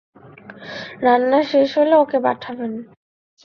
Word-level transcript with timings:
রান্না 1.05 1.39
শেষ 1.51 1.69
হলে 1.77 1.95
ওকে 1.95 2.17
পাঠাবেন। 2.25 2.71